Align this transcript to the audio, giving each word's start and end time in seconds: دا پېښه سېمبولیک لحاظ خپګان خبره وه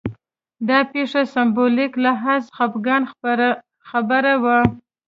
دا 0.69 0.79
پېښه 0.91 1.21
سېمبولیک 1.33 1.91
لحاظ 2.05 2.43
خپګان 2.55 3.03
خبره 3.89 4.33
وه 4.43 4.57